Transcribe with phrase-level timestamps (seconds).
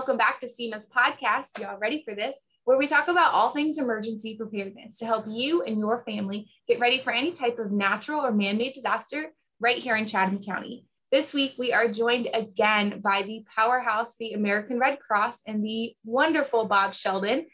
[0.00, 1.60] welcome back to CEMA's podcast.
[1.60, 2.34] Y'all ready for this?
[2.64, 6.80] Where we talk about all things emergency preparedness to help you and your family get
[6.80, 9.26] ready for any type of natural or man made disaster
[9.60, 10.86] right here in Chatham County.
[11.12, 15.94] This week, we are joined again by the powerhouse, the American Red Cross, and the
[16.02, 17.44] wonderful Bob Sheldon.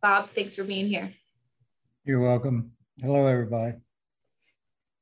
[0.00, 1.12] Bob, thanks for being here.
[2.04, 2.70] You're welcome.
[3.00, 3.72] Hello, everybody.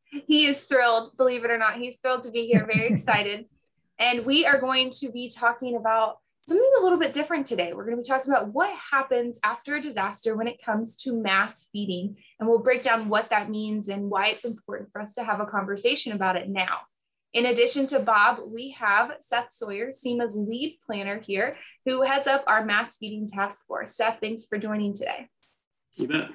[0.07, 1.75] He is thrilled, believe it or not.
[1.75, 3.45] He's thrilled to be here, very excited.
[3.99, 6.17] And we are going to be talking about
[6.51, 7.73] something a little bit different today.
[7.73, 11.15] We're going to be talking about what happens after a disaster when it comes to
[11.15, 12.17] mass feeding.
[12.39, 15.39] And we'll break down what that means and why it's important for us to have
[15.41, 16.81] a conversation about it now.
[17.33, 22.43] In addition to Bob, we have Seth Sawyer, CEMA's lead planner here, who heads up
[22.49, 23.95] our mass feeding task force.
[23.95, 25.29] Seth, thanks for joining today.
[25.95, 26.31] You bet.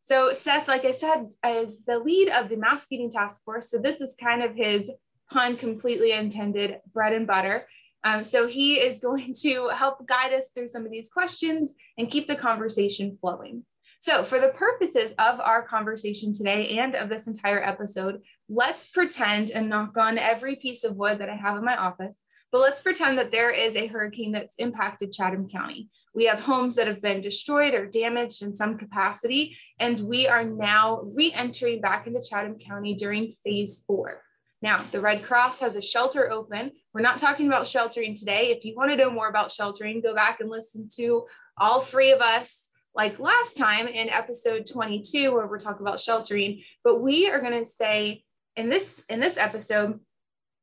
[0.00, 3.70] So, Seth, like I said, is the lead of the mass feeding task force.
[3.70, 4.90] So, this is kind of his
[5.30, 7.66] pun completely intended bread and butter.
[8.04, 12.10] Um, so he is going to help guide us through some of these questions and
[12.10, 13.64] keep the conversation flowing.
[14.00, 19.50] So, for the purposes of our conversation today and of this entire episode, let's pretend
[19.50, 22.80] and knock on every piece of wood that I have in my office, but let's
[22.80, 25.88] pretend that there is a hurricane that's impacted Chatham County.
[26.14, 30.44] We have homes that have been destroyed or damaged in some capacity, and we are
[30.44, 34.22] now re entering back into Chatham County during phase four.
[34.60, 36.72] Now, the Red Cross has a shelter open.
[36.92, 38.50] We're not talking about sheltering today.
[38.50, 42.10] If you want to know more about sheltering, go back and listen to all three
[42.10, 46.62] of us, like last time in episode 22, where we're talking about sheltering.
[46.82, 48.24] But we are going to say
[48.56, 50.00] in this in this episode,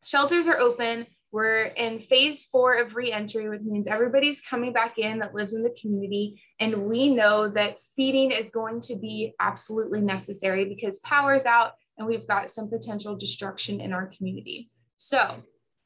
[0.03, 1.07] shelters are open.
[1.31, 5.63] We're in phase four of reentry, which means everybody's coming back in that lives in
[5.63, 6.41] the community.
[6.59, 12.07] And we know that feeding is going to be absolutely necessary because power's out and
[12.07, 14.69] we've got some potential destruction in our community.
[14.95, 15.44] So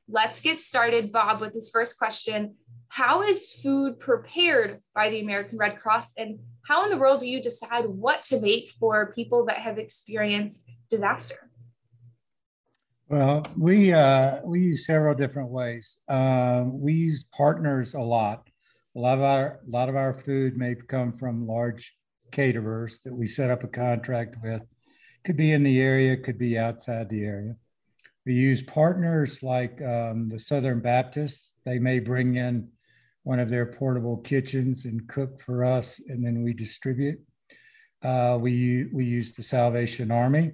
[0.07, 2.55] let's get started, Bob, with this first question.
[2.89, 7.29] How is food prepared by the American Red Cross, and how in the world do
[7.29, 11.49] you decide what to make for people that have experienced disaster?
[13.07, 15.97] Well, we uh, we use several different ways.
[16.07, 18.47] Um, we use partners a lot.
[18.95, 21.95] A lot of our a lot of our food may come from large
[22.31, 24.63] caterers that we set up a contract with
[25.23, 27.55] could be in the area, could be outside the area.
[28.25, 31.53] We use partners like um, the Southern Baptists.
[31.65, 32.69] They may bring in
[33.23, 37.19] one of their portable kitchens and cook for us, and then we distribute.
[38.01, 40.51] Uh, we, we use the Salvation Army,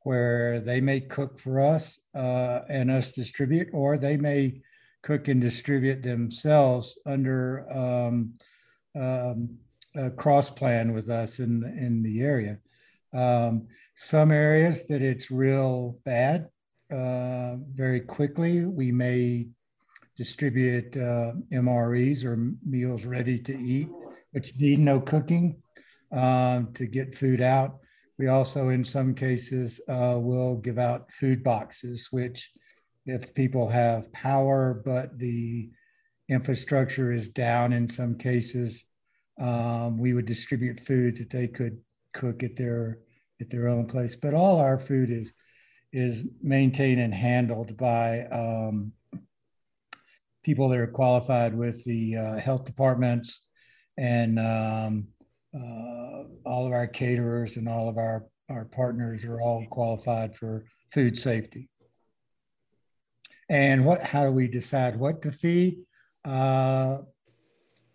[0.00, 4.60] where they may cook for us uh, and us distribute, or they may
[5.02, 8.34] cook and distribute themselves under um,
[8.94, 9.58] um,
[9.94, 12.58] a cross plan with us in the, in the area.
[13.12, 16.48] Um, some areas that it's real bad
[16.90, 18.64] uh, very quickly.
[18.64, 19.48] We may
[20.16, 22.36] distribute uh, MREs or
[22.66, 23.88] meals ready to eat,
[24.32, 25.62] which need no cooking
[26.12, 27.78] um, to get food out.
[28.18, 32.50] We also, in some cases, uh, will give out food boxes, which,
[33.04, 35.70] if people have power but the
[36.28, 38.84] infrastructure is down in some cases,
[39.40, 41.78] um, we would distribute food that they could
[42.12, 42.98] cook at their
[43.42, 44.16] at their own place.
[44.16, 45.32] But all our food is
[45.92, 48.92] is maintained and handled by um,
[50.42, 53.42] people that are qualified with the uh, health departments
[53.98, 55.06] and um,
[55.54, 60.64] uh, all of our caterers and all of our, our partners are all qualified for
[60.92, 61.68] food safety.
[63.48, 65.80] And what, how do we decide what to feed?
[66.24, 66.98] Uh,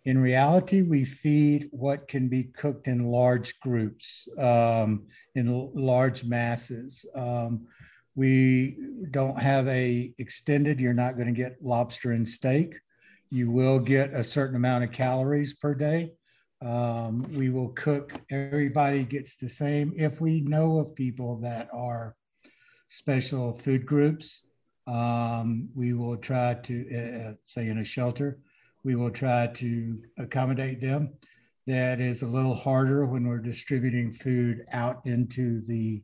[0.04, 6.24] in reality, we feed what can be cooked in large groups, um, in l- large
[6.24, 7.04] masses.
[7.14, 7.66] Um,
[8.14, 8.76] we
[9.10, 12.74] don't have a extended, you're not going to get lobster and steak.
[13.30, 16.12] You will get a certain amount of calories per day.
[16.60, 19.92] Um, we will cook, everybody gets the same.
[19.96, 22.16] If we know of people that are
[22.88, 24.42] special food groups,
[24.86, 28.38] um, we will try to, uh, say in a shelter,
[28.84, 31.14] we will try to accommodate them.
[31.66, 36.02] That is a little harder when we're distributing food out into the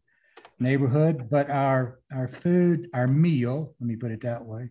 [0.58, 4.70] neighborhood, but our, our food, our meal, let me put it that way,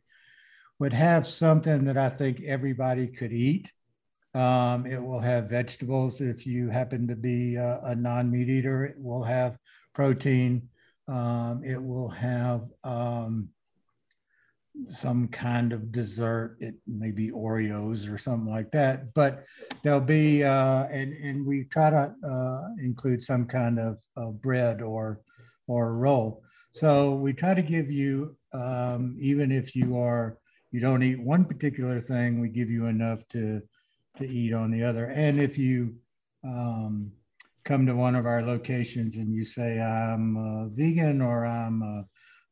[0.80, 3.72] would have something that I think everybody could eat.
[4.36, 8.86] Um, it will have vegetables if you happen to be a, a non meat eater.
[8.86, 9.58] It will have
[9.94, 10.70] protein.
[11.08, 13.50] Um, it will have um,
[14.88, 16.58] some kind of dessert.
[16.60, 19.46] It may be Oreos or something like that, but
[19.84, 24.82] there'll be, uh, and, and we try to uh, include some kind of uh, bread
[24.82, 25.22] or,
[25.68, 26.44] or roll.
[26.72, 30.38] So we try to give you, um, even if you are
[30.74, 33.62] you don't eat one particular thing, we give you enough to
[34.18, 35.06] to eat on the other.
[35.06, 35.96] And if you
[36.44, 37.12] um,
[37.64, 42.06] come to one of our locations and you say I'm vegan or I'm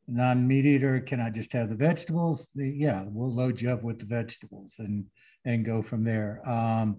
[0.08, 2.48] non-meat eater, can I just have the vegetables?
[2.54, 5.06] The, yeah, we'll load you up with the vegetables and
[5.44, 6.40] and go from there.
[6.48, 6.98] Um,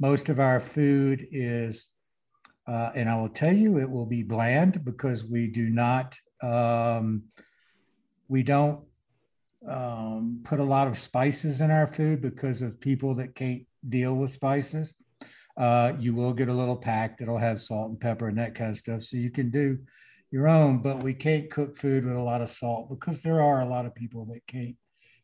[0.00, 1.86] most of our food is,
[2.66, 7.22] uh, and I will tell you, it will be bland because we do not, um,
[8.28, 8.84] we don't
[9.68, 14.14] um, put a lot of spices in our food because of people that can't deal
[14.14, 14.94] with spices.
[15.56, 18.70] Uh, you will get a little pack that'll have salt and pepper and that kind
[18.70, 19.02] of stuff.
[19.02, 19.78] So you can do
[20.34, 23.60] your own, but we can't cook food with a lot of salt because there are
[23.60, 24.74] a lot of people that can't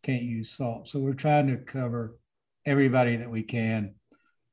[0.04, 0.88] can't use salt.
[0.88, 2.16] So we're trying to cover
[2.64, 3.96] everybody that we can,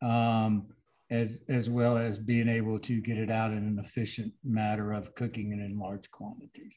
[0.01, 0.65] um,
[1.12, 5.13] as as well as being able to get it out in an efficient matter of
[5.13, 6.75] cooking it in large quantities.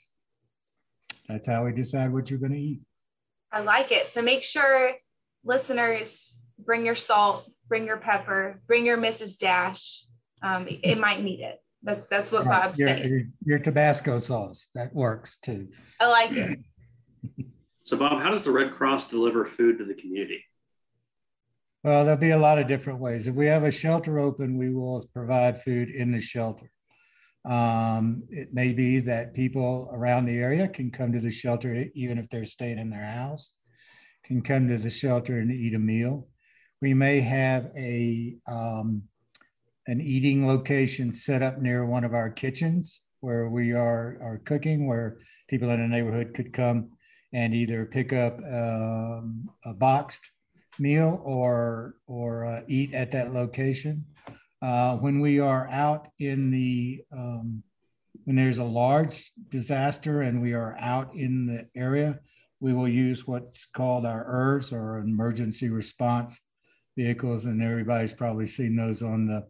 [1.27, 2.82] That's how we decide what you're going to eat.
[3.50, 4.09] I like it.
[4.09, 4.93] So make sure
[5.43, 9.38] listeners bring your salt, bring your pepper, bring your Mrs.
[9.38, 10.05] Dash.
[10.43, 11.59] Um, it might need it.
[11.82, 12.65] That's that's what right.
[12.65, 13.09] Bob's your, saying.
[13.09, 15.69] Your, your Tabasco sauce that works too.
[15.99, 16.59] I like it.
[17.82, 20.44] so Bob, how does the Red Cross deliver food to the community?
[21.82, 23.27] Well, there'll be a lot of different ways.
[23.27, 26.71] If we have a shelter open, we will provide food in the shelter.
[27.49, 32.19] Um, it may be that people around the area can come to the shelter, even
[32.19, 33.55] if they're staying in their house,
[34.25, 36.29] can come to the shelter and eat a meal.
[36.82, 39.05] We may have a um,
[39.91, 44.87] an eating location set up near one of our kitchens where we are, are cooking,
[44.87, 46.91] where people in the neighborhood could come
[47.33, 50.31] and either pick up um, a boxed
[50.79, 54.05] meal or or uh, eat at that location.
[54.63, 57.61] Uh, when we are out in the um,
[58.25, 62.21] when there's a large disaster and we are out in the area,
[62.61, 66.39] we will use what's called our ERVs or emergency response
[66.97, 69.45] vehicles, and everybody's probably seen those on the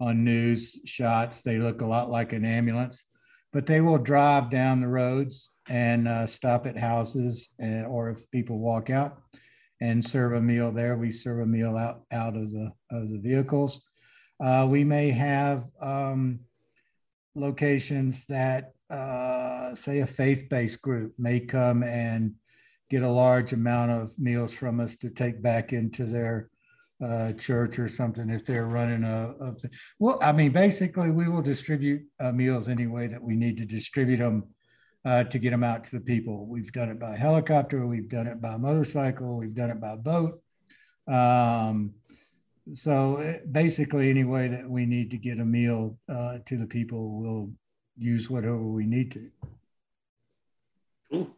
[0.00, 1.42] on news shots.
[1.42, 3.04] They look a lot like an ambulance,
[3.52, 8.30] but they will drive down the roads and uh, stop at houses, and, or if
[8.30, 9.18] people walk out
[9.80, 10.96] and serve a meal there.
[10.96, 13.82] We serve a meal out, out of, the, of the vehicles.
[14.42, 16.40] Uh, we may have um,
[17.34, 22.34] locations that, uh, say, a faith based group may come and
[22.90, 26.49] get a large amount of meals from us to take back into their
[27.02, 29.54] uh, church or something if they're running a, a
[29.98, 33.64] well i mean basically we will distribute uh, meals any way that we need to
[33.64, 34.44] distribute them
[35.04, 36.46] uh, to get them out to the people.
[36.46, 40.42] We've done it by helicopter, we've done it by motorcycle, we've done it by boat.
[41.08, 41.94] Um,
[42.74, 46.66] so eh, basically, any way that we need to get a meal uh, to the
[46.66, 47.50] people, we'll
[47.98, 49.30] use whatever we need to.
[51.10, 51.36] Cool.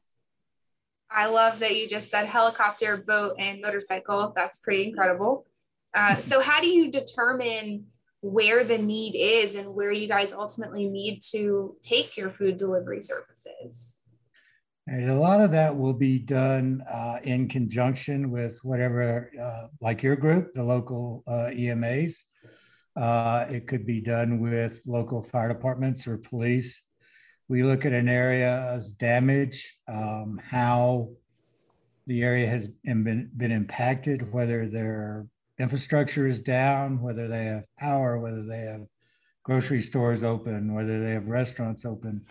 [1.10, 4.32] I love that you just said helicopter, boat, and motorcycle.
[4.34, 5.46] That's pretty incredible.
[5.94, 7.86] Uh, so, how do you determine
[8.22, 13.02] where the need is and where you guys ultimately need to take your food delivery
[13.02, 13.98] services.
[14.86, 20.02] And a lot of that will be done uh, in conjunction with whatever, uh, like
[20.02, 22.14] your group, the local uh, EMAs.
[22.94, 26.80] Uh, it could be done with local fire departments or police.
[27.48, 31.10] We look at an area as damage, um, how
[32.06, 35.26] the area has been, been impacted, whether there
[35.62, 38.82] infrastructure is down, whether they have power, whether they have
[39.44, 42.26] grocery stores open, whether they have restaurants open.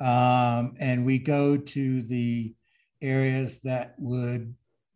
[0.00, 2.52] Um, and we go to the
[3.00, 4.54] areas that would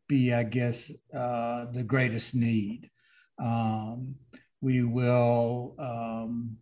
[0.08, 2.90] be, I guess, uh, the greatest need.
[3.40, 4.16] Um,
[4.60, 6.56] we will, um,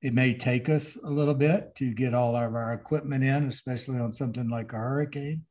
[0.00, 3.98] it may take us a little bit to get all of our equipment in, especially
[3.98, 5.44] on something like a hurricane.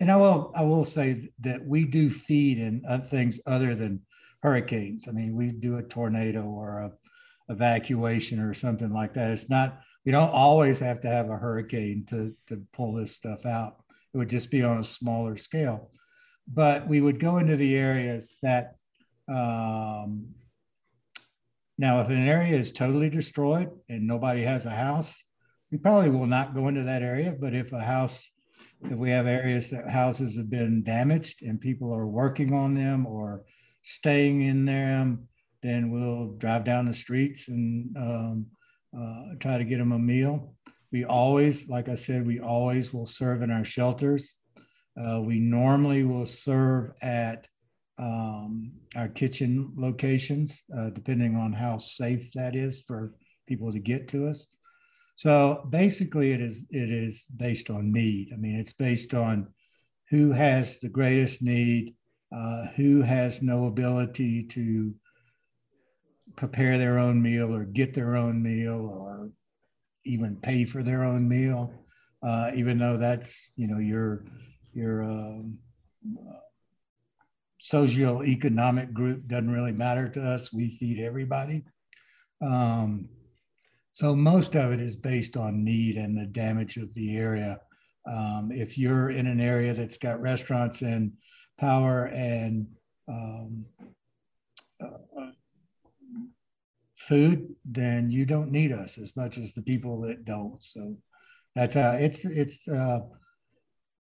[0.00, 4.00] And I will, I will say that we do feed in uh, things other than
[4.42, 5.08] hurricanes.
[5.08, 6.92] I mean, we do a tornado or a
[7.52, 9.30] evacuation or something like that.
[9.30, 13.46] It's not, we don't always have to have a hurricane to, to pull this stuff
[13.46, 13.76] out.
[14.14, 15.90] It would just be on a smaller scale.
[16.48, 18.76] But we would go into the areas that,
[19.28, 20.34] um,
[21.78, 25.22] now, if an area is totally destroyed and nobody has a house,
[25.70, 27.34] we probably will not go into that area.
[27.38, 28.28] But if a house,
[28.84, 33.06] if we have areas that houses have been damaged and people are working on them
[33.06, 33.42] or
[33.82, 35.28] staying in them,
[35.62, 38.46] then we'll drive down the streets and um,
[38.96, 40.54] uh, try to get them a meal.
[40.90, 44.34] We always, like I said, we always will serve in our shelters.
[45.00, 47.46] Uh, we normally will serve at
[47.98, 53.14] um, our kitchen locations, uh, depending on how safe that is for
[53.46, 54.46] people to get to us.
[55.14, 58.30] So basically, it is it is based on need.
[58.32, 59.48] I mean, it's based on
[60.10, 61.94] who has the greatest need,
[62.34, 64.94] uh, who has no ability to
[66.36, 69.30] prepare their own meal or get their own meal or
[70.04, 71.72] even pay for their own meal,
[72.22, 74.24] uh, even though that's you know your
[74.72, 75.58] your um,
[77.58, 80.52] socio-economic group doesn't really matter to us.
[80.52, 81.64] We feed everybody.
[82.40, 83.08] Um,
[83.92, 87.60] so most of it is based on need and the damage of the area.
[88.10, 91.12] Um, if you're in an area that's got restaurants and
[91.62, 92.66] power and
[93.08, 93.64] um,
[94.82, 95.30] uh,
[96.96, 100.56] food, then you don't need us as much as the people that don't.
[100.60, 100.96] So
[101.54, 103.00] that's it's it's uh,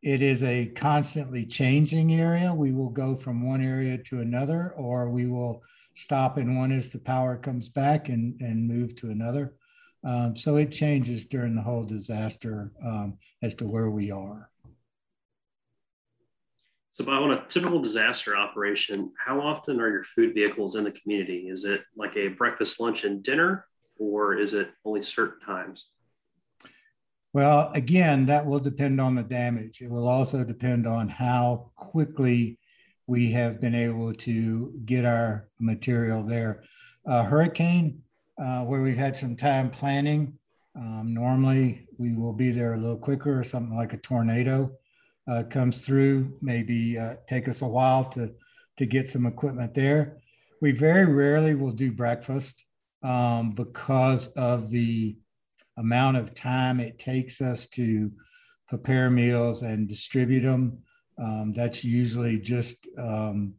[0.02, 2.52] it is a constantly changing area.
[2.52, 5.62] We will go from one area to another, or we will
[5.94, 9.54] stop in one as the power comes back and and move to another.
[10.04, 14.51] Um, so it changes during the whole disaster um, as to where we are.
[16.94, 20.92] So, Bob, on a typical disaster operation, how often are your food vehicles in the
[20.92, 21.48] community?
[21.48, 23.66] Is it like a breakfast, lunch, and dinner,
[23.98, 25.88] or is it only certain times?
[27.34, 29.82] Well, again, that will depend on the damage.
[29.82, 32.60] It will also depend on how quickly
[33.08, 36.64] we have been able to get our material there.
[37.08, 38.02] Uh, hurricane,
[38.38, 40.38] uh, where we've had some time planning.
[40.76, 44.74] Um, normally, we will be there a little quicker, or something like a tornado
[45.32, 48.34] uh, comes through, maybe uh, take us a while to,
[48.76, 50.18] to get some equipment there.
[50.62, 52.62] We very rarely will do breakfast
[53.02, 55.16] um, because of the
[55.78, 58.12] amount of time it takes us to
[58.68, 60.78] prepare meals and distribute them.
[61.18, 63.54] Um, that's usually just, um,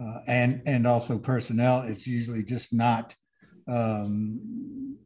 [0.00, 3.14] uh, and, and also personnel, it's usually just not
[3.68, 4.96] um,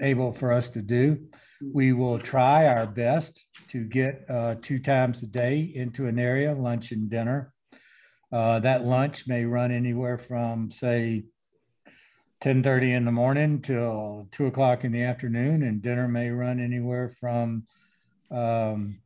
[0.00, 1.18] able for us to do.
[1.62, 6.54] We will try our best to get uh, two times a day into an area,
[6.54, 7.52] lunch and dinner.
[8.32, 11.24] Uh, that lunch may run anywhere from, say,
[12.40, 17.14] 10.30 in the morning till 2 o'clock in the afternoon, and dinner may run anywhere
[17.20, 17.66] from
[18.30, 18.98] um,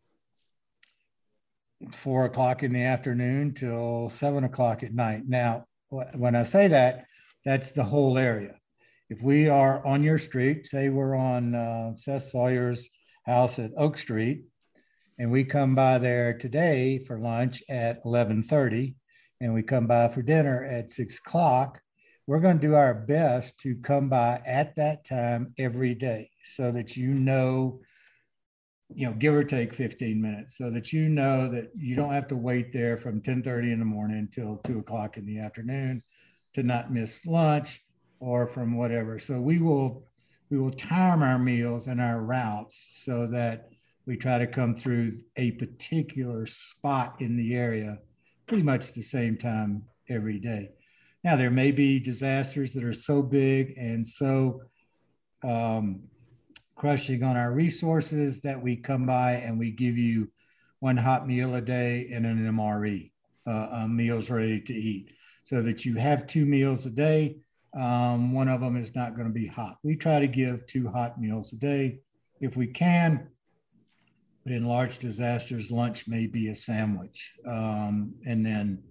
[1.92, 5.23] 4 o'clock in the afternoon till 7 o'clock at night.
[5.26, 7.06] Now, when I say that,
[7.44, 8.54] that's the whole area
[9.14, 12.88] if we are on your street, say we're on uh, Seth Sawyer's
[13.25, 14.42] house at Oak Street,
[15.21, 18.97] and we come by there today for lunch at 11:30,
[19.40, 21.80] and we come by for dinner at six o'clock,
[22.26, 26.73] we're going to do our best to come by at that time every day, so
[26.73, 27.80] that you know,
[28.92, 32.26] you know, give or take 15 minutes, so that you know that you don't have
[32.28, 36.02] to wait there from 10:30 in the morning until two o'clock in the afternoon
[36.54, 37.84] to not miss lunch
[38.25, 39.19] or from whatever.
[39.19, 40.07] So we will
[40.50, 43.69] we will time our meals and our routes so that
[44.07, 47.99] we try to come through a particular spot in the area
[48.47, 50.71] pretty much the same time every day.
[51.23, 54.62] Now there may be disasters that are so big and so
[55.43, 56.02] um,
[56.76, 60.31] crushing on our resources that we come by and we give you
[60.81, 63.11] one hot meal a day and an MRE,
[63.47, 65.11] uh, uh, meals ready to eat,
[65.43, 67.37] so that you have two meals a day
[67.76, 69.78] um, one of them is not going to be hot.
[69.83, 71.99] We try to give two hot meals a day
[72.40, 73.28] if we can,
[74.45, 78.83] but in large disasters, lunch may be a sandwich, um, and then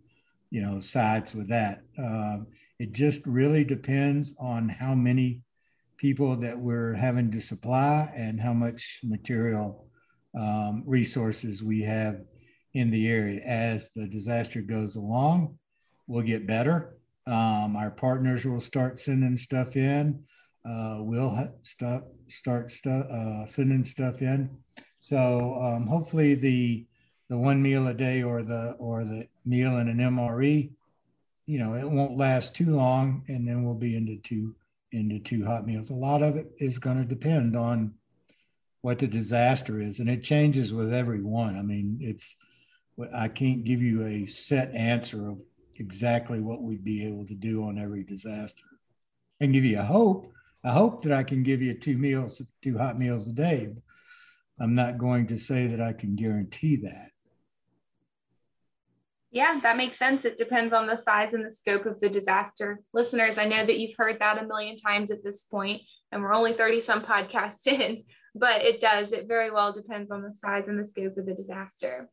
[0.49, 1.81] you know sides with that.
[1.97, 2.47] Um,
[2.79, 5.41] it just really depends on how many
[5.97, 9.87] people that we're having to supply and how much material
[10.37, 12.19] um, resources we have
[12.73, 13.39] in the area.
[13.45, 15.57] As the disaster goes along,
[16.07, 20.23] we'll get better um, our partners will start sending stuff in.
[20.65, 24.49] Uh, we'll start start uh, sending stuff in.
[24.99, 26.85] So um, hopefully the
[27.29, 30.69] the one meal a day or the or the meal in an MRE,
[31.45, 34.55] you know, it won't last too long, and then we'll be into two
[34.91, 35.89] into two hot meals.
[35.89, 37.93] A lot of it is going to depend on
[38.81, 41.57] what the disaster is, and it changes with every one.
[41.57, 42.35] I mean, it's
[43.13, 45.39] I can't give you a set answer of
[45.79, 48.65] exactly what we'd be able to do on every disaster
[49.39, 50.31] and give you a hope.
[50.63, 53.69] I hope that I can give you two meals, two hot meals a day.
[54.59, 57.09] I'm not going to say that I can guarantee that.
[59.31, 60.25] Yeah, that makes sense.
[60.25, 62.79] It depends on the size and the scope of the disaster.
[62.93, 66.35] Listeners, I know that you've heard that a million times at this point, and we're
[66.35, 68.03] only 30 some podcasts in,
[68.35, 69.11] but it does.
[69.11, 72.09] It very well depends on the size and the scope of the disaster.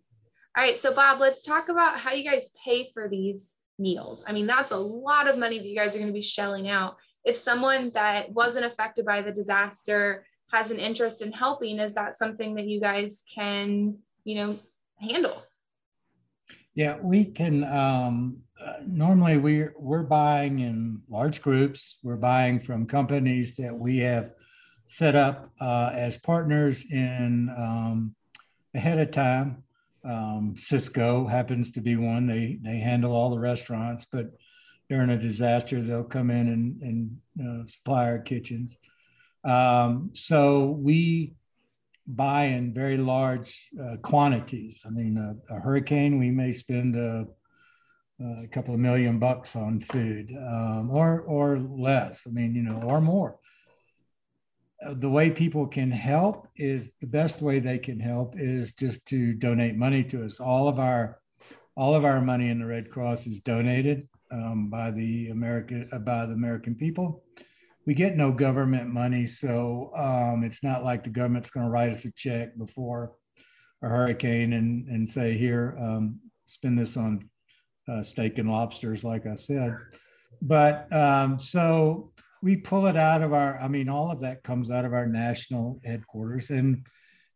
[0.57, 4.25] All right, so Bob, let's talk about how you guys pay for these meals.
[4.26, 6.69] I mean, that's a lot of money that you guys are going to be shelling
[6.69, 6.97] out.
[7.25, 12.16] If someone that wasn't affected by the disaster has an interest in helping, is that
[12.16, 14.59] something that you guys can, you know,
[14.99, 15.42] handle?
[16.75, 17.64] Yeah, we can.
[17.64, 21.99] Um, uh, normally, we're we're buying in large groups.
[22.02, 24.33] We're buying from companies that we have
[24.87, 28.14] set up uh, as partners in um,
[28.75, 29.62] ahead of time.
[30.04, 32.26] Um, Sysco happens to be one.
[32.26, 34.30] They they handle all the restaurants, but
[34.88, 38.76] during a disaster, they'll come in and, and uh, supply our kitchens.
[39.45, 41.35] Um, so we
[42.07, 44.83] buy in very large uh, quantities.
[44.87, 47.26] I mean, a, a, hurricane, we may spend a,
[48.21, 52.25] a, couple of million bucks on food, um, or or less.
[52.26, 53.38] I mean, you know, or more.
[54.83, 59.35] The way people can help is the best way they can help is just to
[59.35, 60.41] donate money to us.
[60.41, 61.21] All of our
[61.77, 65.99] all of our money in the Red Cross is donated um, by the American uh,
[65.99, 67.23] by the American people
[67.87, 71.91] we get no government money, so um, it's not like the government's going to write
[71.91, 73.17] us a check before
[73.83, 77.29] a hurricane and and say here um, spend this on
[77.89, 79.77] uh, steak and lobsters, like I said.
[80.43, 82.10] But um, so
[82.42, 83.59] we pull it out of our.
[83.61, 86.85] I mean, all of that comes out of our national headquarters, and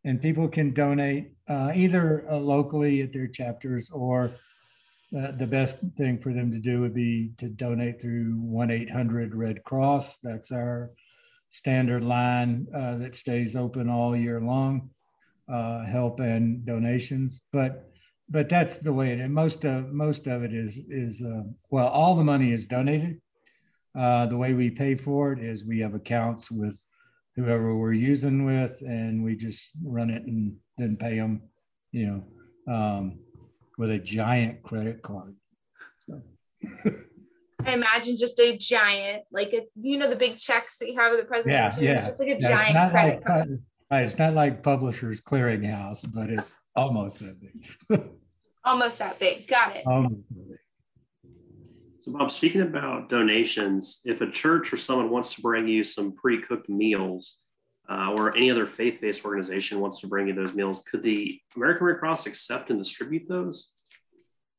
[0.05, 4.31] and people can donate uh, either uh, locally at their chapters or
[5.17, 9.63] uh, the best thing for them to do would be to donate through 1-800 red
[9.63, 10.91] cross that's our
[11.49, 14.89] standard line uh, that stays open all year long
[15.47, 17.89] uh, help and donations but
[18.29, 22.15] but that's the way it most of most of it is is uh, well all
[22.15, 23.21] the money is donated
[23.97, 26.81] uh, the way we pay for it is we have accounts with
[27.35, 31.41] whoever we're using with and we just run it and then pay them
[31.91, 32.23] you know
[32.73, 33.19] um,
[33.77, 35.35] with a giant credit card.
[36.07, 36.21] So.
[37.65, 41.13] I imagine just a giant, like a you know the big checks that you have
[41.13, 41.53] at the president.
[41.53, 41.97] Yeah, yeah.
[41.97, 43.63] It's just like a yeah, giant credit like, card.
[43.91, 48.01] It's not like Publishers Clearinghouse, but it's almost that big.
[48.65, 49.47] almost that big.
[49.47, 49.83] Got it.
[49.85, 50.57] Almost that big.
[52.05, 56.11] So, Bob, speaking about donations, if a church or someone wants to bring you some
[56.11, 57.39] pre-cooked meals,
[57.89, 61.87] uh, or any other faith-based organization wants to bring you those meals, could the American
[61.87, 63.71] Red Cross accept and distribute those?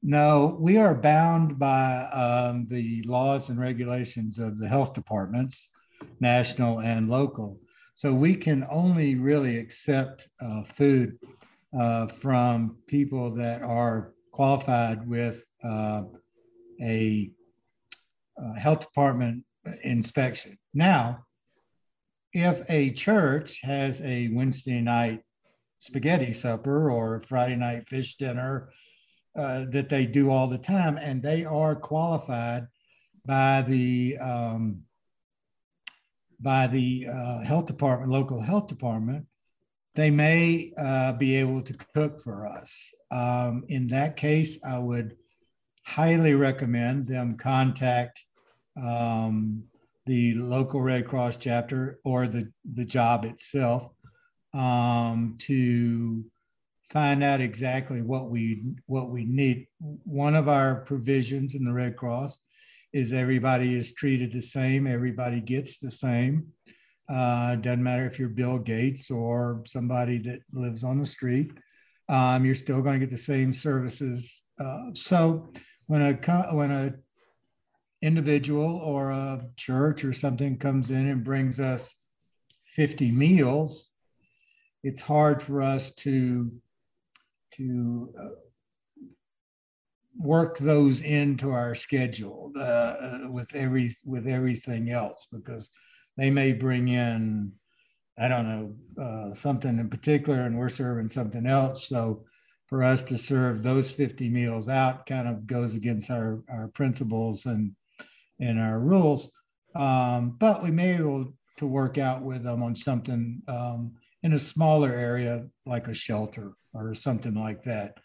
[0.02, 5.70] No, we are bound by um, the laws and regulations of the health departments,
[6.18, 7.60] national and local.
[7.94, 11.16] So we can only really accept uh, food
[11.78, 16.02] uh, from people that are qualified with uh,
[16.82, 17.30] a
[18.42, 19.44] uh, health department
[19.82, 20.58] inspection.
[20.74, 21.24] Now,
[22.32, 25.22] if a church has a Wednesday night
[25.78, 28.70] spaghetti supper or Friday night fish dinner
[29.36, 32.66] uh, that they do all the time, and they are qualified
[33.24, 34.82] by the um,
[36.40, 39.26] by the uh, health department, local health department,
[39.94, 42.90] they may uh, be able to cook for us.
[43.10, 45.16] Um, in that case, I would
[45.86, 48.24] highly recommend them contact
[48.76, 49.62] um,
[50.04, 53.92] the local Red Cross chapter or the, the job itself
[54.52, 56.24] um, to
[56.90, 59.68] find out exactly what we what we need.
[59.78, 62.38] One of our provisions in the Red Cross
[62.92, 64.86] is everybody is treated the same.
[64.86, 66.48] Everybody gets the same.
[67.08, 71.52] Uh, doesn't matter if you're Bill Gates or somebody that lives on the street.
[72.08, 74.42] Um, you're still going to get the same services.
[74.58, 75.48] Uh, so
[75.86, 76.94] when a when a
[78.02, 81.96] individual or a church or something comes in and brings us
[82.66, 83.90] 50 meals,
[84.82, 86.50] it's hard for us to
[87.54, 88.28] to uh,
[90.18, 95.70] work those into our schedule uh, uh, with every with everything else because
[96.16, 97.52] they may bring in
[98.18, 101.88] I don't know uh, something in particular and we're serving something else.
[101.88, 102.24] So
[102.66, 107.46] for us to serve those 50 meals out kind of goes against our, our principles
[107.46, 107.74] and
[108.38, 109.30] in our rules.
[109.74, 114.32] Um, but we may be able to work out with them on something um, in
[114.32, 117.98] a smaller area, like a shelter or something like that,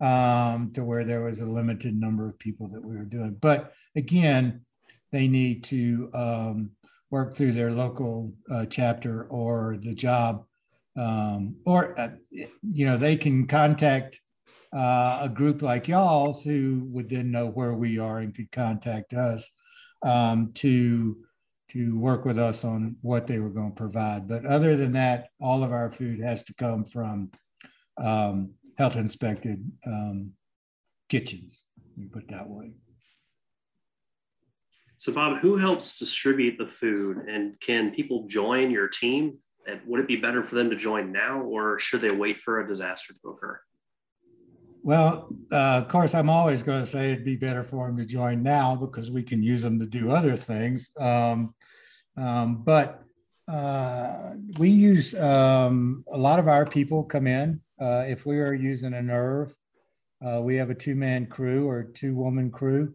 [0.00, 3.36] um, to where there was a limited number of people that we were doing.
[3.40, 4.62] But again,
[5.12, 6.70] they need to um,
[7.10, 10.44] work through their local uh, chapter or the job,
[10.98, 14.20] um, or uh, you know they can contact
[14.74, 19.14] uh, a group like y'all's who would then know where we are and could contact
[19.14, 19.50] us
[20.02, 21.16] um, to
[21.70, 24.26] to work with us on what they were going to provide.
[24.26, 27.30] But other than that, all of our food has to come from
[27.98, 30.32] um, health inspected um,
[31.10, 31.66] kitchens.
[31.96, 32.72] You put that way.
[34.96, 39.38] So, Bob, who helps distribute the food, and can people join your team?
[39.68, 42.60] And would it be better for them to join now, or should they wait for
[42.60, 43.60] a disaster to occur?
[44.82, 48.06] Well, uh, of course, I'm always going to say it'd be better for them to
[48.06, 50.90] join now because we can use them to do other things.
[50.98, 51.54] Um,
[52.16, 53.02] um, but
[53.46, 57.60] uh, we use um, a lot of our people come in.
[57.78, 59.52] Uh, if we are using an ERV,
[60.26, 62.94] uh, we have a two man crew or two woman crew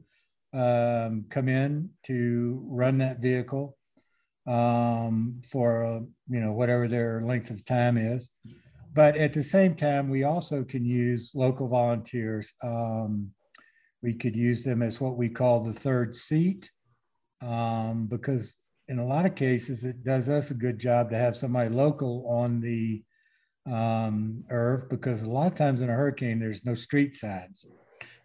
[0.53, 3.77] um, come in to run that vehicle
[4.45, 8.29] um, for you know whatever their length of time is.
[8.93, 12.53] But at the same time, we also can use local volunteers.
[12.63, 13.31] Um,
[14.01, 16.69] we could use them as what we call the third seat,
[17.41, 18.57] um, because
[18.88, 22.25] in a lot of cases, it does us a good job to have somebody local
[22.27, 23.03] on the
[23.65, 27.65] um, ERV because a lot of times in a hurricane, there's no street signs.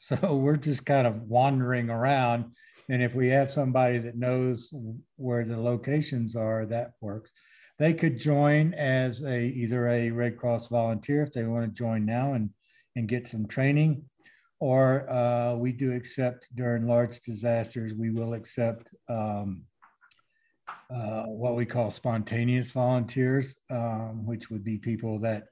[0.01, 2.53] So we're just kind of wandering around.
[2.89, 4.73] And if we have somebody that knows
[5.17, 7.33] where the locations are, that works.
[7.79, 12.05] They could join as a either a Red Cross volunteer if they want to join
[12.05, 12.51] now and,
[12.97, 14.05] and get some training,
[14.59, 19.63] or uh, we do accept during large disasters, we will accept um,
[20.91, 25.45] uh, what we call spontaneous volunteers, um, which would be people that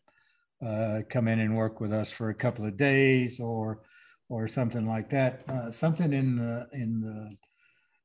[0.65, 3.83] uh, come in and work with us for a couple of days or
[4.29, 5.43] or something like that.
[5.49, 7.37] Uh, something in the in the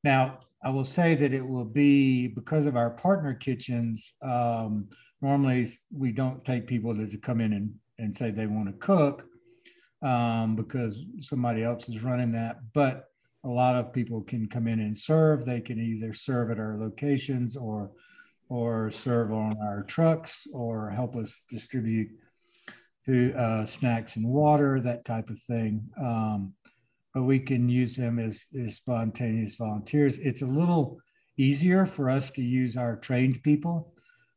[0.04, 4.14] now I will say that it will be because of our partner kitchens.
[4.22, 4.90] Um,
[5.22, 8.86] normally, we don't take people to, to come in and, and say they want to
[8.86, 9.24] cook
[10.02, 12.60] um, because somebody else is running that.
[12.74, 13.06] But
[13.44, 15.46] a lot of people can come in and serve.
[15.46, 17.92] They can either serve at our locations or
[18.50, 22.10] or serve on our trucks or help us distribute
[23.06, 25.82] food, uh, snacks and water, that type of thing.
[25.98, 26.54] Um,
[27.14, 30.18] but we can use them as, as spontaneous volunteers.
[30.20, 30.98] It's a little
[31.38, 33.94] easier for us to use our trained people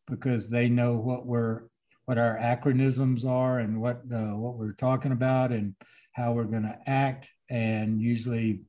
[0.07, 1.63] because they know what we're
[2.07, 5.75] what our acronyms are and what uh, what we're talking about and
[6.13, 8.61] how we're going to act and usually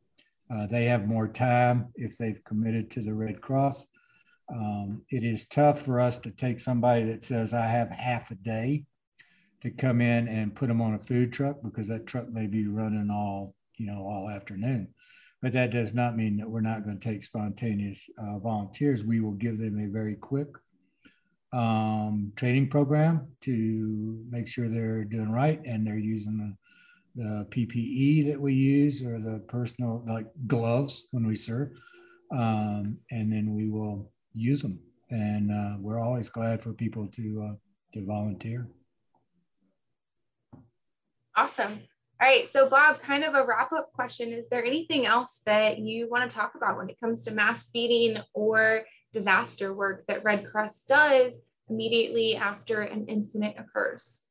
[0.54, 3.88] uh, they have more time if they've committed to the Red Cross.
[4.54, 8.36] Um, it is tough for us to take somebody that says, I have half a
[8.36, 8.86] day
[9.62, 12.68] to come in and put them on a food truck because that truck may be
[12.68, 14.88] running all, you know, all afternoon.
[15.42, 19.04] But that does not mean that we're not going to take spontaneous uh, volunteers.
[19.04, 20.48] We will give them a very quick
[21.54, 26.56] um, training program to make sure they're doing right and they're using the
[27.16, 31.70] the PPE that we use or the personal like gloves when we serve,
[32.32, 34.80] um, and then we will use them.
[35.10, 37.56] And uh, we're always glad for people to uh,
[37.94, 38.68] to volunteer.
[41.38, 41.80] Awesome.
[42.22, 42.48] All right.
[42.48, 44.32] So, Bob, kind of a wrap up question.
[44.32, 47.70] Is there anything else that you want to talk about when it comes to mass
[47.74, 51.36] feeding or disaster work that Red Cross does
[51.70, 54.26] immediately after an incident occurs?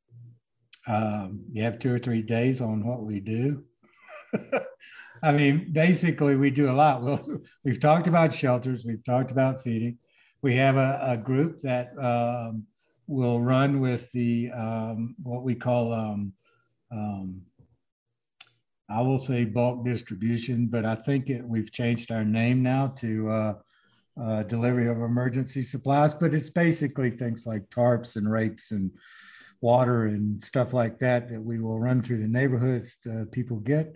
[0.87, 3.63] um, you have two or three days on what we do.
[5.23, 7.01] I mean, basically, we do a lot.
[7.01, 7.25] Well,
[7.63, 9.97] we've talked about shelters, we've talked about feeding.
[10.41, 12.65] We have a, a group that um,
[13.07, 16.33] will run with the um, what we call, um,
[16.91, 17.41] um,
[18.89, 23.29] I will say bulk distribution, but I think it, we've changed our name now to
[23.29, 23.53] uh,
[24.21, 26.13] uh, delivery of emergency supplies.
[26.13, 28.91] But it's basically things like tarps and rakes and
[29.61, 33.95] water and stuff like that that we will run through the neighborhoods that people get.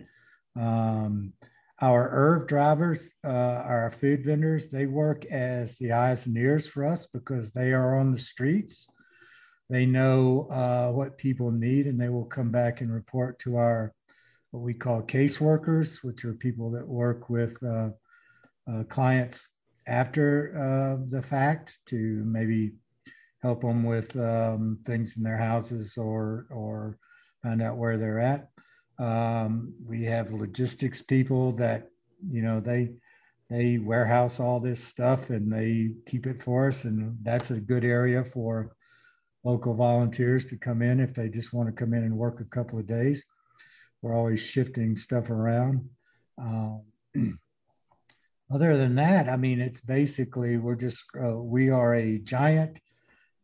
[0.58, 1.32] Um,
[1.80, 6.84] our ERV drivers, uh, our food vendors, they work as the eyes and ears for
[6.84, 8.86] us because they are on the streets.
[9.70, 13.94] They know uh, what people need and they will come back and report to our
[14.50, 17.90] what we call caseworkers, which are people that work with uh,
[18.70, 19.50] uh clients
[19.86, 22.72] after uh, the fact to maybe
[23.42, 26.98] help them with um, things in their houses or or
[27.42, 28.48] find out where they're at.
[28.98, 31.88] Um, we have logistics people that
[32.28, 32.90] you know they
[33.48, 37.84] they warehouse all this stuff and they keep it for us, and that's a good
[37.84, 38.76] area for
[39.42, 42.44] local volunteers to come in if they just want to come in and work a
[42.44, 43.26] couple of days.
[44.02, 45.88] We're always shifting stuff around.
[46.38, 46.82] Um,
[48.52, 52.80] other than that, I mean, it's basically we're just uh, we are a giant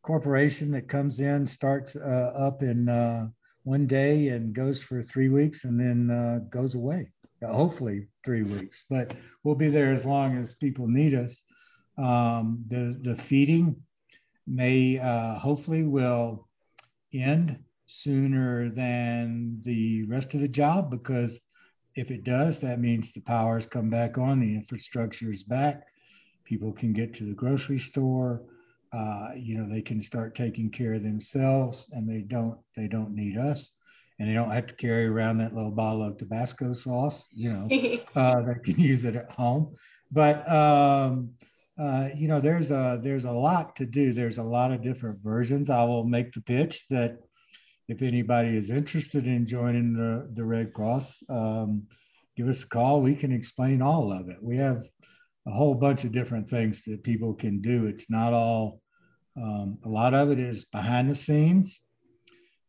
[0.03, 3.29] corporation that comes in, starts uh, up in uh,
[3.65, 7.11] one day and goes for three weeks and then uh, goes away.
[7.43, 11.43] hopefully three weeks, but we'll be there as long as people need us.
[11.99, 13.77] Um, the the feeding
[14.47, 16.49] may uh, hopefully will
[17.13, 21.41] end sooner than the rest of the job because
[21.95, 25.87] if it does, that means the power's come back on, the infrastructure is back,
[26.45, 28.43] people can get to the grocery store
[28.93, 33.15] uh, you know they can start taking care of themselves and they don't they don't
[33.15, 33.73] need us
[34.19, 37.69] and they don't have to carry around that little bottle of Tabasco sauce, you know,
[38.17, 39.75] uh, they can use it at home.
[40.11, 41.33] But um,
[41.79, 44.15] uh, you know, there's a there's a lot to do.
[44.15, 45.69] There's a lot of different versions.
[45.69, 47.19] I will make the pitch that
[47.89, 51.85] if anybody is interested in joining the the Red Cross, um,
[52.37, 53.01] give us a call.
[53.01, 54.39] We can explain all of it.
[54.43, 54.89] We have
[55.47, 57.87] a whole bunch of different things that people can do.
[57.87, 58.81] It's not all.
[59.37, 61.83] Um, a lot of it is behind the scenes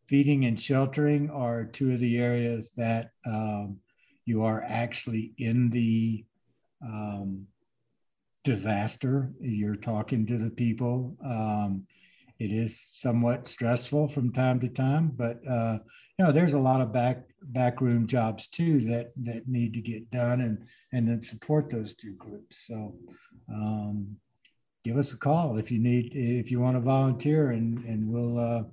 [0.08, 3.77] feeding and sheltering are two of the areas that um,
[4.25, 6.25] you are actually in the
[6.84, 7.45] um,
[8.43, 9.32] disaster.
[9.41, 11.17] You're talking to the people.
[11.23, 11.86] Um,
[12.39, 15.80] it is somewhat stressful from time to time, but uh,
[16.17, 20.10] you know there's a lot of back backroom jobs too that that need to get
[20.12, 22.65] done and and then support those two groups.
[22.67, 22.95] So
[23.52, 24.17] um,
[24.84, 28.39] give us a call if you need if you want to volunteer and and we'll
[28.39, 28.63] uh,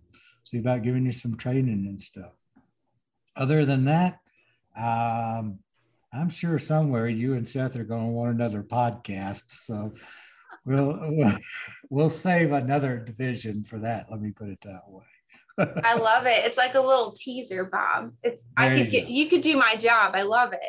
[0.44, 2.33] see about giving you some training and stuff.
[3.37, 4.20] Other than that,
[4.77, 5.59] um,
[6.12, 9.42] I'm sure somewhere you and Seth are going to want another podcast.
[9.48, 9.94] So
[10.64, 11.38] we'll
[11.90, 14.07] we'll save another division for that.
[14.11, 15.05] Let me put it that way.
[15.85, 16.44] I love it.
[16.44, 18.12] It's like a little teaser, Bob.
[18.22, 20.14] It's there I could you get you could do my job.
[20.14, 20.61] I love it.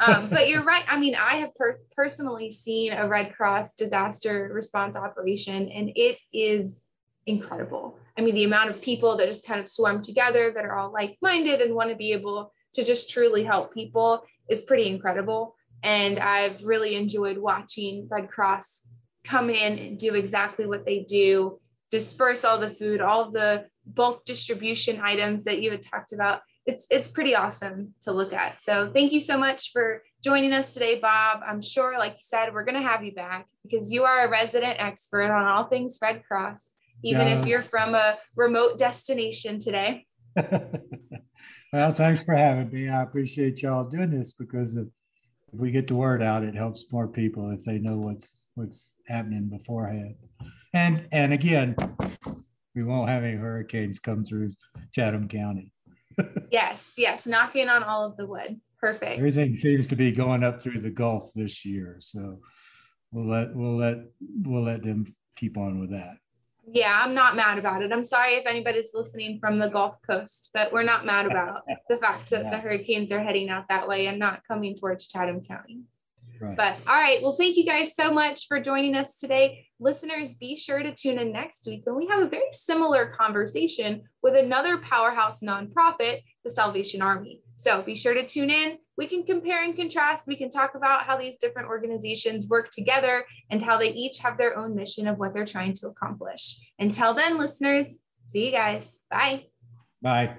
[0.00, 0.84] Um, but you're right.
[0.88, 6.18] I mean, I have per- personally seen a Red Cross disaster response operation, and it
[6.32, 6.84] is
[7.26, 7.98] incredible.
[8.18, 10.92] I mean, the amount of people that just kind of swarm together that are all
[10.92, 15.54] like minded and want to be able to just truly help people is pretty incredible.
[15.82, 18.88] And I've really enjoyed watching Red Cross
[19.26, 21.58] come in do exactly what they do
[21.90, 26.40] disperse all the food, all the bulk distribution items that you had talked about.
[26.66, 28.60] It's, it's pretty awesome to look at.
[28.62, 31.40] So thank you so much for joining us today, Bob.
[31.46, 34.30] I'm sure, like you said, we're going to have you back because you are a
[34.30, 37.40] resident expert on all things Red Cross even yeah.
[37.40, 40.06] if you're from a remote destination today.
[41.72, 42.88] well, thanks for having me.
[42.88, 44.86] I appreciate y'all doing this because if,
[45.54, 48.94] if we get the word out, it helps more people if they know what's what's
[49.06, 50.16] happening beforehand.
[50.72, 51.76] And and again,
[52.74, 54.50] we won't have any hurricanes come through
[54.92, 55.72] Chatham County.
[56.50, 58.60] yes, yes, knocking on all of the wood.
[58.80, 59.18] Perfect.
[59.18, 62.40] Everything seems to be going up through the Gulf this year, so
[63.12, 63.98] we'll let we'll let
[64.42, 66.16] we'll let them keep on with that.
[66.70, 67.92] Yeah, I'm not mad about it.
[67.92, 71.98] I'm sorry if anybody's listening from the Gulf Coast, but we're not mad about the
[71.98, 75.82] fact that the hurricanes are heading out that way and not coming towards Chatham County.
[76.44, 76.56] Right.
[76.56, 79.66] But all right, well, thank you guys so much for joining us today.
[79.80, 84.02] Listeners, be sure to tune in next week when we have a very similar conversation
[84.22, 87.40] with another powerhouse nonprofit, the Salvation Army.
[87.56, 88.76] So be sure to tune in.
[88.98, 90.26] We can compare and contrast.
[90.26, 94.36] We can talk about how these different organizations work together and how they each have
[94.36, 96.72] their own mission of what they're trying to accomplish.
[96.78, 99.00] Until then, listeners, see you guys.
[99.10, 99.46] Bye.
[100.02, 100.36] Bye.